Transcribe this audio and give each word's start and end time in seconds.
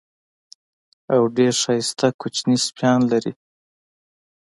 او 1.13 1.21
ډېر 1.37 1.53
ښایسته 1.61 2.07
کوچني 2.21 2.57
سپیان 2.67 2.99
لري. 3.11 3.33